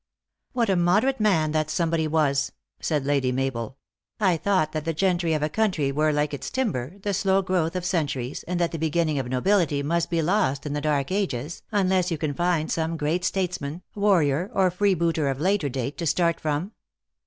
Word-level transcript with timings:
"What 0.53 0.67
a 0.71 0.75
moderate 0.75 1.19
man 1.19 1.51
that 1.51 1.69
somebody 1.69 2.07
was!" 2.07 2.53
said 2.79 3.05
Lady 3.05 3.31
Mabel;" 3.31 3.77
I 4.29 4.35
thought 4.35 4.71
that 4.71 4.83
the 4.83 4.95
gentry 4.95 5.35
of 5.35 5.43
a 5.43 5.47
country 5.47 5.91
were 5.91 6.11
like 6.11 6.33
its 6.33 6.49
timber, 6.49 6.95
the 7.03 7.13
slow 7.13 7.43
growth 7.43 7.75
of 7.75 7.85
centuries, 7.85 8.41
and 8.47 8.59
that 8.59 8.71
the 8.71 8.79
beginning 8.79 9.19
of 9.19 9.27
nobility 9.29 9.83
must 9.83 10.09
be 10.09 10.23
lost 10.23 10.65
in 10.65 10.73
the 10.73 10.81
dark 10.81 11.11
ages, 11.11 11.61
unless 11.71 12.07
3^011 12.09 12.19
can 12.19 12.33
find 12.33 12.71
some 12.71 12.97
great 12.97 13.23
statesman, 13.23 13.83
war 13.93 14.23
rior, 14.23 14.49
or 14.55 14.71
freebooter 14.71 15.27
of 15.29 15.39
later 15.39 15.69
date 15.69 15.99
to 15.99 16.07
start 16.07 16.39
from." 16.39 16.71